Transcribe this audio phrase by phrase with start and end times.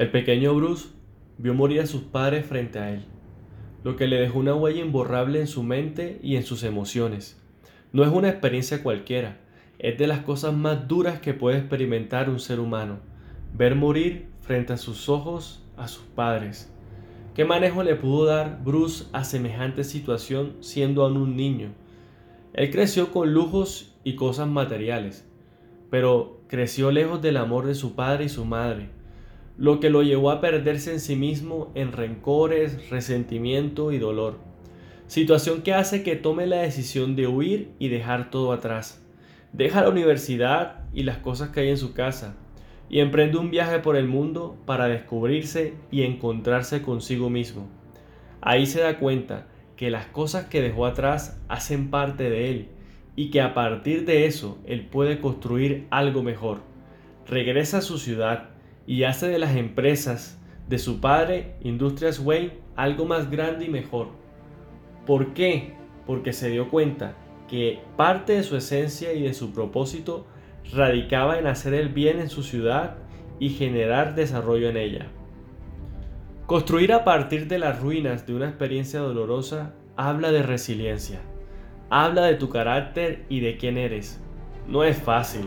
[0.00, 0.88] El pequeño Bruce
[1.36, 3.04] vio morir a sus padres frente a él,
[3.84, 7.38] lo que le dejó una huella imborrable en su mente y en sus emociones.
[7.92, 9.36] No es una experiencia cualquiera,
[9.78, 13.00] es de las cosas más duras que puede experimentar un ser humano,
[13.52, 16.72] ver morir frente a sus ojos a sus padres.
[17.34, 21.74] ¿Qué manejo le pudo dar Bruce a semejante situación siendo aún un niño?
[22.54, 25.28] Él creció con lujos y cosas materiales,
[25.90, 28.98] pero creció lejos del amor de su padre y su madre
[29.60, 34.38] lo que lo llevó a perderse en sí mismo en rencores, resentimiento y dolor.
[35.06, 39.04] Situación que hace que tome la decisión de huir y dejar todo atrás.
[39.52, 42.36] Deja la universidad y las cosas que hay en su casa
[42.88, 47.68] y emprende un viaje por el mundo para descubrirse y encontrarse consigo mismo.
[48.40, 52.68] Ahí se da cuenta que las cosas que dejó atrás hacen parte de él
[53.14, 56.62] y que a partir de eso él puede construir algo mejor.
[57.26, 58.49] Regresa a su ciudad
[58.86, 64.08] y hace de las empresas de su padre, Industrias Wayne, algo más grande y mejor.
[65.06, 65.74] ¿Por qué?
[66.06, 67.14] Porque se dio cuenta
[67.48, 70.26] que parte de su esencia y de su propósito
[70.72, 72.98] radicaba en hacer el bien en su ciudad
[73.40, 75.06] y generar desarrollo en ella.
[76.46, 81.20] Construir a partir de las ruinas de una experiencia dolorosa habla de resiliencia,
[81.90, 84.20] habla de tu carácter y de quién eres.
[84.66, 85.46] No es fácil,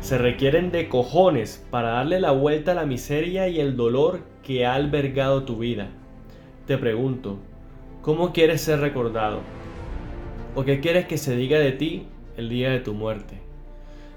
[0.00, 4.64] se requieren de cojones para darle la vuelta a la miseria y el dolor que
[4.64, 5.88] ha albergado tu vida.
[6.66, 7.38] Te pregunto,
[8.02, 9.40] ¿cómo quieres ser recordado?
[10.54, 13.40] ¿O qué quieres que se diga de ti el día de tu muerte?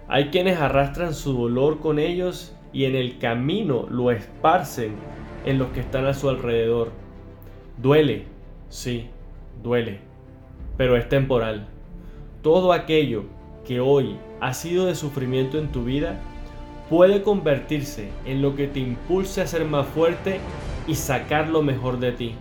[0.07, 4.93] Hay quienes arrastran su dolor con ellos y en el camino lo esparcen
[5.45, 6.91] en los que están a su alrededor.
[7.81, 8.25] Duele,
[8.69, 9.07] sí,
[9.63, 9.99] duele,
[10.77, 11.67] pero es temporal.
[12.41, 13.25] Todo aquello
[13.65, 16.19] que hoy ha sido de sufrimiento en tu vida
[16.89, 20.39] puede convertirse en lo que te impulse a ser más fuerte
[20.87, 22.35] y sacar lo mejor de ti.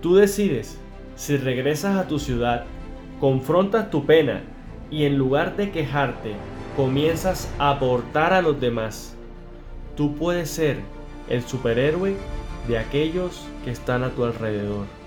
[0.00, 0.78] Tú decides
[1.16, 2.64] si regresas a tu ciudad,
[3.18, 4.42] confrontas tu pena
[4.90, 6.34] y en lugar de quejarte,
[6.76, 9.16] comienzas a aportar a los demás.
[9.96, 10.78] Tú puedes ser
[11.28, 12.14] el superhéroe
[12.68, 14.99] de aquellos que están a tu alrededor.